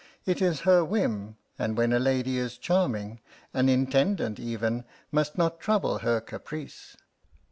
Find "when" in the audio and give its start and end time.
1.77-1.93